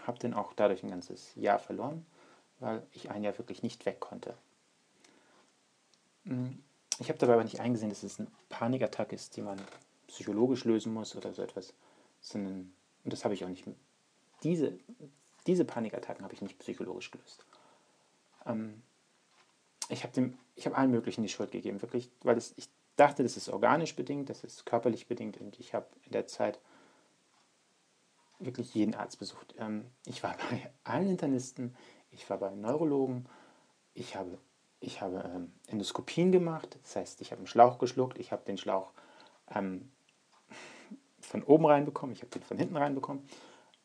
Habe 0.06 0.18
dann 0.18 0.34
auch 0.34 0.54
dadurch 0.54 0.82
ein 0.82 0.90
ganzes 0.90 1.34
Jahr 1.34 1.58
verloren, 1.58 2.06
weil 2.58 2.86
ich 2.92 3.10
ein 3.10 3.22
Jahr 3.22 3.36
wirklich 3.38 3.62
nicht 3.62 3.84
weg 3.86 4.00
konnte. 4.00 4.36
Hm, 6.24 6.62
ich 6.98 7.08
habe 7.08 7.18
dabei 7.18 7.34
aber 7.34 7.44
nicht 7.44 7.60
eingesehen, 7.60 7.90
dass 7.90 8.02
es 8.02 8.18
eine 8.18 8.28
Panikattacke 8.48 9.14
ist, 9.14 9.36
die 9.36 9.42
man 9.42 9.60
psychologisch 10.06 10.64
lösen 10.64 10.92
muss 10.92 11.16
oder 11.16 11.32
so 11.32 11.42
etwas. 11.42 11.74
Sondern, 12.20 12.72
und 13.04 13.12
das 13.12 13.24
habe 13.24 13.34
ich 13.34 13.44
auch 13.44 13.48
nicht. 13.48 13.64
Diese, 14.42 14.78
diese 15.46 15.64
Panikattacken 15.64 16.24
habe 16.24 16.34
ich 16.34 16.42
nicht 16.42 16.58
psychologisch 16.58 17.10
gelöst. 17.10 17.44
Ähm, 18.46 18.82
ich 19.88 20.02
habe 20.04 20.32
hab 20.58 20.78
allen 20.78 20.90
möglichen 20.90 21.22
die 21.22 21.28
Schuld 21.28 21.50
gegeben, 21.50 21.82
wirklich, 21.82 22.10
weil 22.22 22.36
es, 22.36 22.54
ich 22.56 22.68
dachte, 22.96 23.22
das 23.22 23.36
ist 23.36 23.48
organisch 23.48 23.96
bedingt, 23.96 24.30
das 24.30 24.44
ist 24.44 24.66
körperlich 24.66 25.06
bedingt 25.08 25.38
und 25.38 25.58
ich 25.58 25.74
habe 25.74 25.86
in 26.04 26.12
der 26.12 26.26
Zeit 26.26 26.60
wirklich 28.38 28.74
jeden 28.74 28.94
Arzt 28.94 29.18
besucht. 29.18 29.54
Ähm, 29.58 29.86
ich 30.06 30.22
war 30.22 30.36
bei 30.50 30.70
allen 30.84 31.08
Internisten, 31.08 31.76
ich 32.10 32.28
war 32.30 32.38
bei 32.38 32.54
Neurologen, 32.54 33.26
ich 33.94 34.16
habe, 34.16 34.38
ich 34.84 35.00
habe 35.00 35.30
ähm, 35.34 35.52
Endoskopien 35.68 36.32
gemacht, 36.32 36.76
das 36.82 36.96
heißt, 36.96 37.20
ich 37.20 37.30
habe 37.30 37.40
einen 37.40 37.46
Schlauch 37.46 37.78
geschluckt, 37.78 38.18
ich 38.18 38.32
habe 38.32 38.44
den 38.44 38.58
Schlauch 38.58 38.92
ähm, 39.54 39.90
von 41.20 41.42
oben 41.42 41.66
reinbekommen, 41.66 42.14
ich 42.14 42.22
habe 42.22 42.30
den 42.30 42.42
von 42.42 42.58
hinten 42.58 42.76
reinbekommen, 42.76 43.26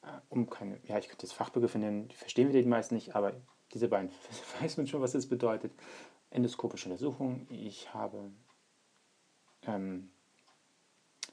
äh, 0.03 0.08
um 0.29 0.50
keine, 0.50 0.79
ja, 0.84 0.98
ich 0.98 1.08
könnte 1.08 1.25
jetzt 1.25 1.34
Fachbegriffe 1.34 1.79
nennen, 1.79 2.08
die 2.08 2.15
verstehen 2.15 2.51
wir 2.51 2.62
die 2.62 2.68
meisten 2.68 2.96
nicht, 2.96 3.15
aber 3.15 3.34
diese 3.74 3.88
beiden 3.88 4.12
weiß 4.62 4.77
man 4.77 4.88
schon, 4.88 5.01
was 5.01 5.13
das 5.13 5.27
bedeutet. 5.27 5.72
Endoskopische 6.32 6.89
Untersuchung, 6.89 7.48
ich 7.50 7.94
habe 7.94 8.32
ähm, 9.65 10.12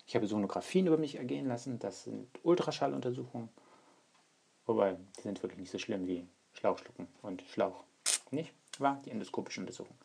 ich 0.06 0.14
habe 0.14 0.26
Sonographien 0.26 0.86
über 0.86 0.98
mich 0.98 1.16
ergehen 1.16 1.46
lassen. 1.46 1.78
Das 1.80 2.04
sind 2.04 2.28
Ultraschalluntersuchungen. 2.44 3.48
Wobei, 4.64 4.96
die 5.16 5.22
sind 5.22 5.42
wirklich 5.42 5.58
nicht 5.58 5.70
so 5.70 5.78
schlimm 5.78 6.06
wie 6.06 6.26
Schlauchschlucken 6.52 7.08
und 7.22 7.42
Schlauch. 7.42 7.82
Nicht? 8.30 8.52
War 8.80 9.00
die 9.04 9.10
endoskopische 9.10 9.60
Untersuchung. 9.60 9.96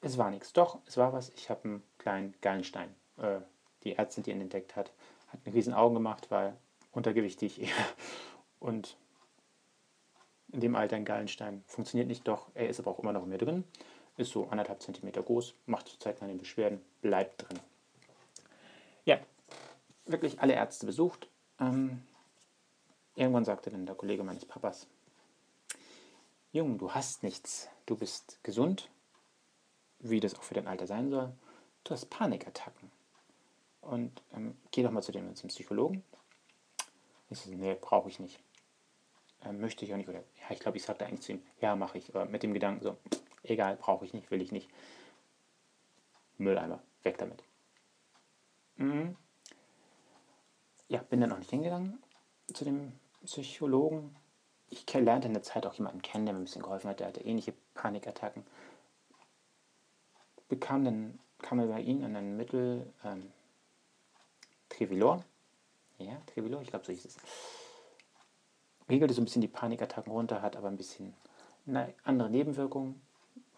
Es 0.00 0.18
war 0.18 0.30
nichts. 0.30 0.52
Doch, 0.52 0.78
es 0.86 0.96
war 0.96 1.12
was. 1.12 1.30
Ich 1.36 1.50
habe 1.50 1.64
einen 1.64 1.82
kleinen 1.98 2.34
Gallenstein. 2.40 2.94
Äh, 3.18 3.40
die 3.84 3.96
Ärztin, 3.96 4.24
die 4.24 4.30
ihn 4.30 4.40
entdeckt 4.40 4.76
hat, 4.76 4.92
hat 5.28 5.44
mir 5.44 5.54
riesen 5.54 5.74
Augen 5.74 5.94
gemacht, 5.94 6.30
weil 6.30 6.56
untergewichtig 6.92 7.72
und 8.60 8.96
in 10.52 10.60
dem 10.60 10.76
Alter 10.76 10.96
ein 10.96 11.04
Gallenstein. 11.04 11.62
Funktioniert 11.66 12.08
nicht, 12.08 12.26
doch 12.26 12.48
er 12.54 12.68
ist 12.68 12.80
aber 12.80 12.90
auch 12.90 12.98
immer 12.98 13.12
noch 13.12 13.24
in 13.24 13.28
mir 13.28 13.38
drin. 13.38 13.64
Ist 14.16 14.32
so 14.32 14.48
anderthalb 14.48 14.80
Zentimeter 14.80 15.22
groß, 15.22 15.54
macht 15.66 15.88
zurzeit 15.88 16.18
keine 16.18 16.34
Beschwerden, 16.34 16.80
bleibt 17.02 17.42
drin. 17.42 17.60
Ja, 19.04 19.18
wirklich 20.06 20.40
alle 20.40 20.54
Ärzte 20.54 20.86
besucht. 20.86 21.28
Ähm, 21.60 22.02
irgendwann 23.14 23.44
sagte 23.44 23.70
dann 23.70 23.86
der 23.86 23.94
Kollege 23.94 24.24
meines 24.24 24.46
Papas, 24.46 24.86
Jung, 26.56 26.78
du 26.78 26.92
hast 26.92 27.22
nichts, 27.22 27.68
du 27.84 27.96
bist 27.96 28.42
gesund, 28.42 28.88
wie 29.98 30.20
das 30.20 30.34
auch 30.34 30.42
für 30.42 30.54
dein 30.54 30.66
Alter 30.66 30.86
sein 30.86 31.10
soll. 31.10 31.30
Du 31.84 31.90
hast 31.90 32.06
Panikattacken. 32.06 32.90
Und 33.82 34.22
ähm, 34.32 34.56
geh 34.70 34.82
doch 34.82 34.90
mal 34.90 35.02
zu 35.02 35.12
dem 35.12 35.36
zum 35.36 35.48
Psychologen. 35.48 36.02
Ich 37.28 37.40
so, 37.40 37.50
nee, 37.50 37.76
brauche 37.78 38.08
ich 38.08 38.20
nicht. 38.20 38.40
Ähm, 39.44 39.60
möchte 39.60 39.84
ich 39.84 39.92
auch 39.92 39.98
nicht. 39.98 40.08
Oder 40.08 40.20
ja, 40.20 40.50
ich 40.50 40.58
glaube, 40.58 40.78
ich 40.78 40.84
sagte 40.84 41.04
eigentlich 41.04 41.20
zu 41.20 41.32
ihm, 41.32 41.42
ja, 41.60 41.76
mache 41.76 41.98
ich. 41.98 42.08
Aber 42.08 42.24
mit 42.24 42.42
dem 42.42 42.54
Gedanken 42.54 42.82
so, 42.82 42.96
egal, 43.42 43.76
brauche 43.76 44.06
ich 44.06 44.14
nicht, 44.14 44.30
will 44.30 44.40
ich 44.40 44.50
nicht. 44.50 44.70
Mülleimer, 46.38 46.82
weg 47.02 47.18
damit. 47.18 47.44
Mhm. 48.76 49.14
Ja, 50.88 51.02
bin 51.02 51.20
dann 51.20 51.32
auch 51.32 51.38
nicht 51.38 51.50
hingegangen 51.50 52.02
zu 52.54 52.64
dem 52.64 52.92
Psychologen. 53.26 54.16
Ich 54.68 54.92
lernte 54.92 55.28
in 55.28 55.34
der 55.34 55.42
Zeit 55.42 55.66
auch 55.66 55.74
jemanden 55.74 56.02
kennen, 56.02 56.26
der 56.26 56.34
mir 56.34 56.40
ein 56.40 56.44
bisschen 56.44 56.62
geholfen 56.62 56.90
hat, 56.90 57.00
der 57.00 57.08
hatte 57.08 57.20
ähnliche 57.20 57.54
Panikattacken. 57.74 58.44
Bekam 60.48 60.84
dann, 60.84 61.18
kam 61.38 61.58
er 61.58 61.66
bei 61.66 61.80
ihm 61.80 62.04
an 62.04 62.16
ein 62.16 62.36
Mittel, 62.36 62.92
ähm, 63.04 63.32
Trivilor. 64.68 65.24
Ja, 65.98 66.20
Trivilor, 66.26 66.62
ich 66.62 66.68
glaube, 66.68 66.84
so 66.84 66.92
hieß 66.92 67.04
es. 67.04 67.16
Regelte 68.88 69.14
so 69.14 69.20
ein 69.20 69.24
bisschen 69.24 69.42
die 69.42 69.48
Panikattacken 69.48 70.12
runter, 70.12 70.42
hat 70.42 70.56
aber 70.56 70.68
ein 70.68 70.76
bisschen 70.76 71.14
eine 71.66 71.94
andere 72.04 72.30
Nebenwirkungen. 72.30 73.00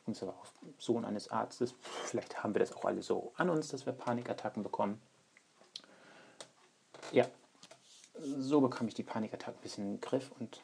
Auf 0.07 0.55
Sohn 0.79 1.05
eines 1.05 1.31
Arztes. 1.31 1.75
Vielleicht 1.83 2.43
haben 2.43 2.55
wir 2.55 2.61
das 2.61 2.73
auch 2.73 2.87
alle 2.87 3.03
so 3.03 3.33
an 3.37 3.50
uns, 3.50 3.69
dass 3.69 3.85
wir 3.85 3.93
Panikattacken 3.93 4.62
bekommen. 4.62 5.03
Ja, 7.12 7.27
so 8.19 8.62
bekam 8.62 8.88
ich 8.88 8.95
die 8.95 9.03
Panikattacken 9.03 9.59
ein 9.59 9.62
bisschen 9.62 9.85
in 9.85 9.93
den 9.97 10.00
Griff 10.00 10.33
und 10.41 10.62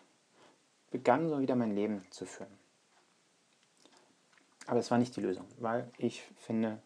begann 0.95 1.29
so 1.29 1.41
wieder 1.41 1.57
mein 1.57 1.75
Leben 1.75 2.07
zu 2.11 2.25
führen. 2.25 2.57
Aber 4.69 4.79
es 4.79 4.93
war 4.93 4.99
nicht 4.99 5.17
die 5.17 5.21
Lösung, 5.21 5.45
weil 5.59 5.91
ich 5.99 6.23
finde, 6.37 6.81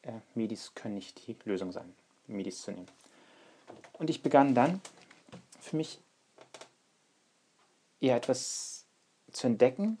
äh, 0.00 0.12
Medis 0.34 0.74
können 0.74 0.94
nicht 0.94 1.26
die 1.26 1.36
Lösung 1.44 1.70
sein, 1.70 1.94
Medis 2.26 2.62
zu 2.62 2.72
nehmen. 2.72 2.86
Und 3.98 4.08
ich 4.08 4.22
begann 4.22 4.54
dann 4.54 4.80
für 5.60 5.76
mich 5.76 6.00
eher 8.00 8.16
etwas 8.16 8.86
zu 9.30 9.46
entdecken, 9.46 9.98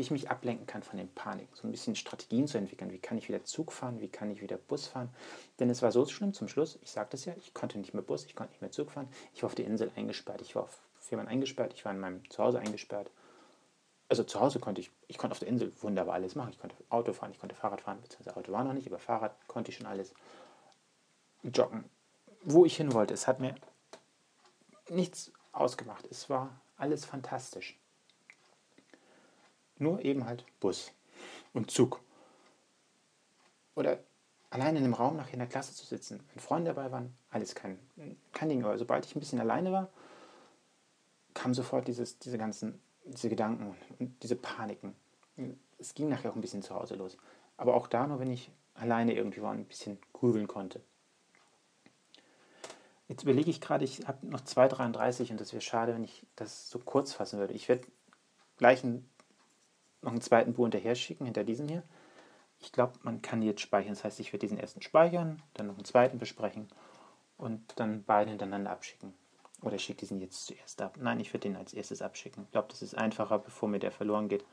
wie 0.00 0.02
ich 0.02 0.10
mich 0.10 0.30
ablenken 0.30 0.66
kann 0.66 0.82
von 0.82 0.96
den 0.96 1.12
Panik. 1.12 1.48
So 1.52 1.68
ein 1.68 1.72
bisschen 1.72 1.94
Strategien 1.94 2.46
zu 2.46 2.56
entwickeln. 2.56 2.90
Wie 2.90 2.98
kann 2.98 3.18
ich 3.18 3.28
wieder 3.28 3.44
Zug 3.44 3.70
fahren? 3.70 4.00
Wie 4.00 4.08
kann 4.08 4.30
ich 4.30 4.40
wieder 4.40 4.56
Bus 4.56 4.86
fahren? 4.86 5.10
Denn 5.58 5.68
es 5.68 5.82
war 5.82 5.92
so 5.92 6.06
schlimm 6.06 6.32
zum 6.32 6.48
Schluss, 6.48 6.78
ich 6.80 6.90
sagte 6.90 7.18
es 7.18 7.26
ja, 7.26 7.34
ich 7.36 7.52
konnte 7.52 7.78
nicht 7.78 7.92
mehr 7.92 8.02
Bus, 8.02 8.24
ich 8.24 8.34
konnte 8.34 8.52
nicht 8.52 8.62
mehr 8.62 8.70
Zug 8.70 8.92
fahren. 8.92 9.08
Ich 9.34 9.42
war 9.42 9.48
auf 9.48 9.54
der 9.54 9.66
Insel 9.66 9.92
eingesperrt, 9.96 10.40
ich 10.40 10.56
war 10.56 10.62
auf 10.62 10.78
Firmen 11.00 11.28
eingesperrt, 11.28 11.74
ich 11.74 11.84
war 11.84 11.92
in 11.92 12.00
meinem 12.00 12.30
Zuhause 12.30 12.60
eingesperrt. 12.60 13.10
Also 14.08 14.24
zu 14.24 14.40
Hause 14.40 14.58
konnte 14.58 14.80
ich, 14.80 14.90
ich 15.06 15.18
konnte 15.18 15.32
auf 15.32 15.38
der 15.38 15.48
Insel 15.48 15.70
wunderbar 15.82 16.14
alles 16.14 16.34
machen. 16.34 16.52
Ich 16.52 16.58
konnte 16.58 16.76
Auto 16.88 17.12
fahren, 17.12 17.32
ich 17.32 17.38
konnte 17.38 17.54
Fahrrad 17.54 17.82
fahren, 17.82 18.00
beziehungsweise 18.00 18.38
Auto 18.38 18.52
war 18.52 18.64
noch 18.64 18.72
nicht, 18.72 18.86
aber 18.86 18.98
Fahrrad 18.98 19.36
konnte 19.48 19.70
ich 19.70 19.76
schon 19.76 19.86
alles. 19.86 20.14
Joggen, 21.42 21.84
wo 22.42 22.64
ich 22.64 22.74
hin 22.74 22.94
wollte. 22.94 23.12
Es 23.12 23.28
hat 23.28 23.38
mir 23.38 23.54
nichts 24.88 25.30
ausgemacht. 25.52 26.06
Es 26.10 26.30
war 26.30 26.58
alles 26.78 27.04
fantastisch. 27.04 27.78
Nur 29.80 30.04
eben 30.04 30.26
halt 30.26 30.44
Bus 30.60 30.92
und 31.52 31.70
Zug. 31.72 32.00
Oder 33.74 33.98
alleine 34.50 34.78
in 34.78 34.84
einem 34.84 34.94
Raum 34.94 35.16
nachher 35.16 35.32
in 35.32 35.40
der 35.40 35.48
Klasse 35.48 35.74
zu 35.74 35.84
sitzen, 35.84 36.22
wenn 36.32 36.40
Freunde 36.40 36.72
dabei 36.72 36.92
waren, 36.92 37.12
alles 37.30 37.56
kein, 37.56 37.78
kein 38.32 38.48
Ding. 38.48 38.64
Aber 38.64 38.78
sobald 38.78 39.04
ich 39.04 39.16
ein 39.16 39.20
bisschen 39.20 39.40
alleine 39.40 39.72
war, 39.72 39.88
kam 41.34 41.54
sofort 41.54 41.88
dieses, 41.88 42.18
diese 42.18 42.38
ganzen 42.38 42.80
diese 43.04 43.28
Gedanken 43.28 43.76
und 43.98 44.22
diese 44.22 44.36
Paniken. 44.36 44.94
Es 45.78 45.94
ging 45.94 46.08
nachher 46.08 46.30
auch 46.30 46.34
ein 46.34 46.40
bisschen 46.40 46.62
zu 46.62 46.74
Hause 46.74 46.94
los. 46.94 47.16
Aber 47.56 47.74
auch 47.74 47.86
da 47.86 48.06
nur, 48.06 48.20
wenn 48.20 48.30
ich 48.30 48.50
alleine 48.74 49.14
irgendwie 49.14 49.42
war 49.42 49.50
und 49.50 49.58
ein 49.58 49.64
bisschen 49.64 49.98
grübeln 50.12 50.46
konnte. 50.46 50.80
Jetzt 53.08 53.22
überlege 53.24 53.50
ich 53.50 53.60
gerade, 53.60 53.84
ich 53.84 54.06
habe 54.06 54.26
noch 54.26 54.40
2,33 54.40 55.32
und 55.32 55.40
das 55.40 55.52
wäre 55.52 55.60
schade, 55.60 55.94
wenn 55.94 56.04
ich 56.04 56.26
das 56.36 56.70
so 56.70 56.78
kurz 56.78 57.12
fassen 57.12 57.38
würde. 57.38 57.54
Ich 57.54 57.68
werde 57.68 57.86
gleich 58.56 58.84
einen, 58.84 59.09
noch 60.02 60.12
einen 60.12 60.20
zweiten 60.20 60.54
Buch 60.54 60.64
hinterher 60.64 60.94
schicken, 60.94 61.24
hinter 61.24 61.44
diesem 61.44 61.68
hier. 61.68 61.82
Ich 62.58 62.72
glaube, 62.72 62.94
man 63.02 63.22
kann 63.22 63.42
jetzt 63.42 63.60
speichern. 63.60 63.94
Das 63.94 64.04
heißt, 64.04 64.20
ich 64.20 64.32
werde 64.32 64.46
diesen 64.46 64.58
ersten 64.58 64.82
speichern, 64.82 65.42
dann 65.54 65.66
noch 65.66 65.74
einen 65.74 65.84
zweiten 65.84 66.18
besprechen 66.18 66.68
und 67.36 67.62
dann 67.76 68.04
beide 68.04 68.30
hintereinander 68.30 68.70
abschicken. 68.70 69.14
Oder 69.62 69.76
ich 69.76 69.84
schicke 69.84 70.00
diesen 70.00 70.20
jetzt 70.20 70.46
zuerst 70.46 70.80
ab. 70.80 70.96
Nein, 71.00 71.20
ich 71.20 71.32
würde 71.32 71.48
den 71.48 71.56
als 71.56 71.74
erstes 71.74 72.02
abschicken. 72.02 72.44
Ich 72.44 72.50
glaube, 72.50 72.68
das 72.68 72.82
ist 72.82 72.96
einfacher, 72.96 73.38
bevor 73.38 73.68
mir 73.68 73.78
der 73.78 73.92
verloren 73.92 74.28
geht. 74.28 74.44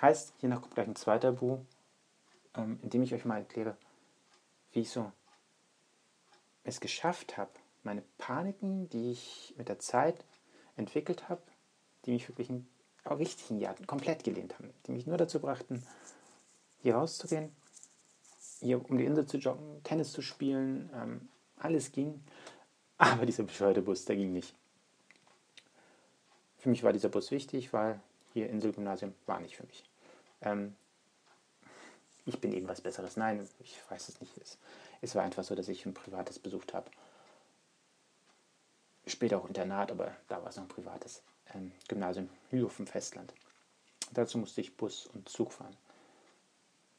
Heißt, 0.00 0.34
hier 0.38 0.48
noch 0.48 0.62
kommt 0.62 0.74
gleich 0.74 0.86
ein 0.86 0.96
zweiter 0.96 1.32
Buch, 1.32 1.60
ähm, 2.54 2.78
in 2.82 2.90
dem 2.90 3.02
ich 3.02 3.14
euch 3.14 3.24
mal 3.24 3.38
erkläre, 3.38 3.76
wie 4.72 4.80
ich 4.80 4.90
so 4.90 5.10
es 6.64 6.80
geschafft 6.80 7.36
habe, 7.36 7.50
meine 7.82 8.02
Paniken, 8.18 8.88
die 8.90 9.12
ich 9.12 9.54
mit 9.56 9.68
der 9.68 9.78
Zeit 9.78 10.24
entwickelt 10.76 11.28
habe, 11.28 11.42
die 12.04 12.12
mich 12.12 12.28
wirklich 12.28 12.50
in, 12.50 12.68
auch 13.10 13.18
die 13.18 13.58
Jahr 13.58 13.74
komplett 13.86 14.24
gelehnt 14.24 14.54
haben, 14.58 14.72
die 14.86 14.92
mich 14.92 15.06
nur 15.06 15.16
dazu 15.16 15.40
brachten, 15.40 15.82
hier 16.82 16.94
rauszugehen, 16.94 17.54
hier 18.60 18.84
um 18.88 18.98
die 18.98 19.04
Insel 19.04 19.26
zu 19.26 19.38
joggen, 19.38 19.82
Tennis 19.82 20.12
zu 20.12 20.22
spielen, 20.22 20.90
ähm, 20.94 21.28
alles 21.56 21.92
ging, 21.92 22.22
aber 22.98 23.26
dieser 23.26 23.44
bescheuerte 23.44 23.82
Bus, 23.82 24.04
der 24.04 24.16
ging 24.16 24.32
nicht. 24.32 24.54
Für 26.58 26.68
mich 26.68 26.82
war 26.82 26.92
dieser 26.92 27.08
Bus 27.08 27.30
wichtig, 27.30 27.72
weil 27.72 28.00
hier 28.32 28.50
Inselgymnasium 28.50 29.14
war 29.26 29.40
nicht 29.40 29.56
für 29.56 29.64
mich. 29.64 29.84
Ähm, 30.42 30.74
ich 32.26 32.40
bin 32.40 32.52
eben 32.52 32.68
was 32.68 32.80
Besseres. 32.80 33.16
Nein, 33.16 33.48
ich 33.60 33.80
weiß 33.88 34.08
es 34.08 34.20
nicht. 34.20 34.36
Es, 34.38 34.58
es 35.00 35.14
war 35.14 35.22
einfach 35.22 35.44
so, 35.44 35.54
dass 35.54 35.68
ich 35.68 35.86
ein 35.86 35.94
privates 35.94 36.38
besucht 36.38 36.74
habe. 36.74 36.90
Später 39.06 39.38
auch 39.38 39.48
Internat, 39.48 39.90
aber 39.90 40.14
da 40.28 40.42
war 40.42 40.50
es 40.50 40.56
noch 40.56 40.64
ein 40.64 40.68
privates 40.68 41.22
ähm, 41.54 41.72
Gymnasium 41.88 42.28
hier 42.50 42.66
auf 42.66 42.72
Festland. 42.72 43.32
Dazu 44.12 44.38
musste 44.38 44.60
ich 44.60 44.76
Bus 44.76 45.06
und 45.06 45.28
Zug 45.28 45.52
fahren. 45.52 45.76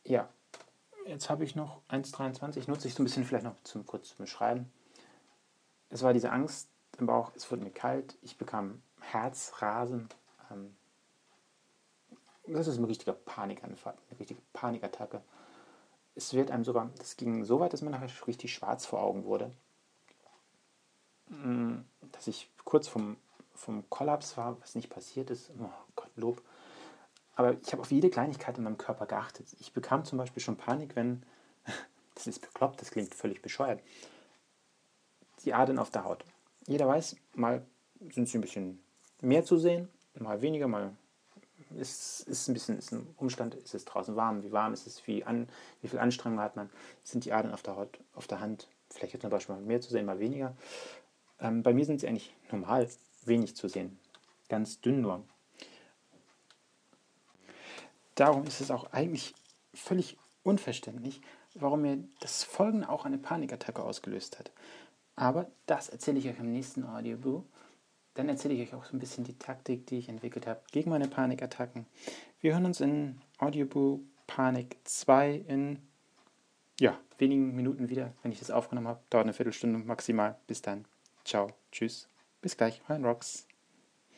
Ja, 0.04 0.30
jetzt 1.06 1.30
habe 1.30 1.44
ich 1.44 1.56
noch 1.56 1.82
1,23. 1.90 2.70
Nutze 2.70 2.88
ich 2.88 2.94
so 2.94 3.02
ein 3.02 3.06
bisschen 3.06 3.26
vielleicht 3.26 3.46
noch 3.46 3.62
zum 3.64 3.86
kurz 3.86 4.10
zum 4.10 4.20
Beschreiben. 4.20 4.72
Es 5.90 6.04
war 6.04 6.14
diese 6.14 6.32
Angst 6.32 6.70
im 7.00 7.08
Bauch, 7.08 7.32
es 7.36 7.50
wurde 7.50 7.64
mir 7.64 7.72
kalt, 7.72 8.18
ich 8.22 8.38
bekam 8.38 8.82
Herzrasen. 9.02 10.10
Ähm, 10.52 10.76
das 12.48 12.68
ist 12.68 12.78
ein 12.78 12.86
richtiger 12.86 13.14
Panikanfall, 13.14 13.96
eine 14.10 14.20
richtige 14.20 14.42
Panikattacke 14.54 15.22
es 16.20 16.34
wird 16.34 16.52
einem 16.52 16.66
sogar, 16.66 16.90
das 16.98 17.16
ging 17.16 17.46
so 17.46 17.60
weit, 17.62 17.72
dass 17.72 17.82
mir 17.82 17.92
nachher 17.92 18.10
richtig 18.28 18.54
schwarz 18.54 18.86
vor 18.86 19.02
Augen 19.02 19.24
wurde. 19.24 19.52
Mm, 21.28 21.78
dass 22.12 22.28
ich 22.28 22.50
kurz 22.66 22.90
vom, 22.90 23.16
vom 23.60 23.90
Kollaps 23.90 24.38
war, 24.38 24.60
was 24.62 24.76
nicht 24.76 24.90
passiert 24.90 25.30
ist. 25.30 25.52
Oh 25.60 25.70
Gott, 25.96 26.10
Lob. 26.16 26.42
Aber 27.36 27.58
ich 27.62 27.72
habe 27.72 27.82
auf 27.82 27.92
jede 27.92 28.10
Kleinigkeit 28.10 28.58
in 28.58 28.64
meinem 28.64 28.78
Körper 28.78 29.06
geachtet. 29.06 29.48
Ich 29.60 29.74
bekam 29.74 30.04
zum 30.04 30.18
Beispiel 30.18 30.42
schon 30.42 30.58
Panik, 30.58 30.96
wenn, 30.96 31.24
das 32.16 32.28
ist 32.28 32.42
bekloppt, 32.42 32.82
das 32.82 32.92
klingt 32.92 33.14
völlig 33.14 33.42
bescheuert, 33.42 33.82
die 35.44 35.54
Adern 35.54 35.80
auf 35.80 35.90
der 35.90 36.04
Haut. 36.04 36.24
Jeder 36.68 36.88
weiß, 36.88 37.16
mal 37.36 37.66
sind 38.12 38.28
sie 38.28 38.38
ein 38.38 38.42
bisschen 38.42 38.84
mehr 39.22 39.44
zu 39.44 39.58
sehen, 39.58 39.90
mal 40.16 40.42
weniger, 40.42 40.68
mal 40.68 40.96
ist, 41.78 42.22
ist 42.28 42.48
ein 42.48 42.54
bisschen 42.54 42.78
ist 42.78 42.92
ein 42.92 43.08
Umstand, 43.18 43.56
ist 43.56 43.74
es 43.74 43.86
draußen 43.86 44.16
warm, 44.16 44.44
wie 44.44 44.52
warm 44.52 44.74
ist 44.74 44.88
es, 44.88 45.06
wie, 45.08 45.24
an, 45.24 45.48
wie 45.82 45.88
viel 45.88 46.00
Anstrengung 46.00 46.40
hat 46.40 46.56
man, 46.56 46.70
sind 47.04 47.26
die 47.26 47.34
Adern 47.34 47.54
auf 47.54 47.62
der, 47.62 47.76
Haut, 47.76 48.00
auf 48.16 48.28
der 48.28 48.40
Hand, 48.40 48.68
vielleicht 48.90 49.14
hat 49.14 49.24
man 49.24 49.32
Beispiel 49.32 49.56
mal 49.56 49.62
mehr 49.62 49.82
zu 49.82 49.90
sehen, 49.90 50.06
mal 50.06 50.20
weniger. 50.20 50.56
Ähm, 51.40 51.64
bei 51.64 51.74
mir 51.74 51.86
sind 51.86 52.02
sie 52.02 52.08
eigentlich 52.08 52.36
normal 52.52 52.90
wenig 53.30 53.56
zu 53.56 53.70
sehen, 53.70 53.98
ganz 54.50 54.82
dünn 54.82 55.02
nur. 55.02 55.24
Darum 58.16 58.46
ist 58.46 58.60
es 58.60 58.70
auch 58.70 58.92
eigentlich 58.92 59.34
völlig 59.74 60.18
unverständlich, 60.44 61.22
warum 61.56 61.84
mir 61.84 62.04
das 62.20 62.44
Folgen 62.44 62.84
auch 62.84 63.06
eine 63.06 63.18
Panikattacke 63.18 63.82
ausgelöst 63.82 64.40
hat. 64.40 64.52
Aber 65.16 65.50
das 65.66 65.90
erzähle 65.90 66.20
ich 66.20 66.28
euch 66.28 66.40
im 66.40 66.52
nächsten 66.52 66.84
Audiobook. 66.84 67.46
Dann 68.16 68.28
erzähle 68.28 68.56
ich 68.56 68.62
euch 68.62 68.76
auch 68.76 68.86
so 68.86 68.96
ein 68.96 69.00
bisschen 69.00 69.24
die 69.24 69.38
Taktik, 69.38 69.88
die 69.88 70.00
ich 70.00 70.10
entwickelt 70.10 70.48
habe 70.48 70.62
gegen 70.72 70.90
meine 70.90 71.08
Panikattacken. 71.08 71.86
Wir 72.42 72.54
hören 72.54 72.66
uns 72.66 72.82
in 72.82 73.22
Audiobook 73.38 74.02
Panik 74.28 74.78
2 74.84 75.46
in 75.48 75.80
ja, 76.80 76.98
wenigen 77.18 77.56
Minuten 77.56 77.90
wieder, 77.90 78.14
wenn 78.22 78.32
ich 78.32 78.40
das 78.40 78.52
aufgenommen 78.52 78.88
habe. 78.88 79.02
Dauert 79.10 79.26
eine 79.26 79.34
Viertelstunde 79.34 79.80
maximal. 79.80 80.38
Bis 80.48 80.62
dann. 80.62 80.86
Ciao. 81.24 81.48
Tschüss. 81.72 82.10
Bis 82.42 82.56
gleich. 82.56 82.82
Ryan 82.90 83.06
Rocks. 83.06 83.49